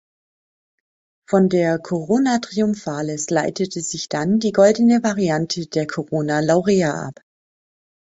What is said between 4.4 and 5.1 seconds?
goldene